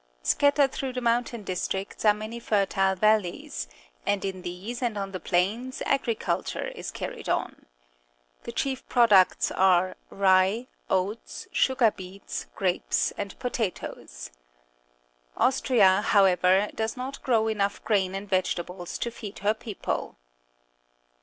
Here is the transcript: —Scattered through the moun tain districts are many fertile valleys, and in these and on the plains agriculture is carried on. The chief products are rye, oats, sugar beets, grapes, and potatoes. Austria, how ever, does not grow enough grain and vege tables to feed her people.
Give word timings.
—Scattered 0.23 0.71
through 0.71 0.93
the 0.93 0.99
moun 1.01 1.25
tain 1.25 1.43
districts 1.43 2.05
are 2.05 2.13
many 2.15 2.39
fertile 2.39 2.95
valleys, 2.95 3.67
and 4.03 4.25
in 4.25 4.41
these 4.41 4.81
and 4.81 4.97
on 4.97 5.11
the 5.11 5.19
plains 5.19 5.83
agriculture 5.85 6.69
is 6.69 6.89
carried 6.89 7.29
on. 7.29 7.67
The 8.41 8.51
chief 8.51 8.83
products 8.89 9.51
are 9.51 9.95
rye, 10.09 10.65
oats, 10.89 11.47
sugar 11.51 11.91
beets, 11.91 12.47
grapes, 12.55 13.11
and 13.15 13.37
potatoes. 13.37 14.31
Austria, 15.37 16.01
how 16.01 16.25
ever, 16.25 16.69
does 16.73 16.97
not 16.97 17.21
grow 17.21 17.47
enough 17.47 17.83
grain 17.83 18.15
and 18.15 18.27
vege 18.27 18.55
tables 18.55 18.97
to 18.97 19.11
feed 19.11 19.37
her 19.45 19.53
people. 19.53 20.17